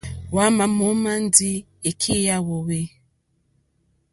Hwámà 0.31 0.63
mǒmá 0.77 1.11
ndí 1.25 1.51
èkí 1.89 2.13
yá 2.25 2.35
hwōhwê. 2.45 2.79